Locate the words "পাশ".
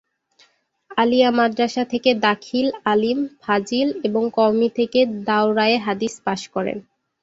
6.25-6.41